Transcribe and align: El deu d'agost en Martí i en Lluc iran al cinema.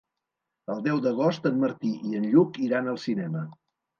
El 0.75 0.79
deu 0.87 1.01
d'agost 1.07 1.45
en 1.51 1.59
Martí 1.65 1.91
i 2.11 2.17
en 2.21 2.25
Lluc 2.31 2.59
iran 2.69 2.91
al 2.95 3.01
cinema. 3.07 3.45